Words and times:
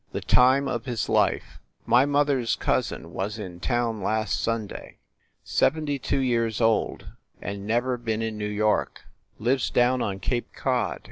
THE 0.13 0.21
TIME 0.21 0.67
OF 0.67 0.85
HIS 0.85 1.09
LIFE 1.09 1.59
My 1.85 2.07
mother 2.07 2.39
s 2.39 2.55
cousin 2.55 3.13
was 3.13 3.37
in 3.37 3.59
town 3.59 4.01
last 4.01 4.41
Sunday. 4.41 4.97
Seventy 5.43 5.99
two 5.99 6.17
years 6.21 6.59
old, 6.59 7.09
and 7.39 7.67
never 7.67 7.97
been 7.97 8.23
in 8.23 8.35
New 8.35 8.49
York. 8.49 9.01
Lives 9.37 9.69
down 9.69 10.01
on 10.01 10.19
Cape 10.19 10.53
Cod. 10.55 10.99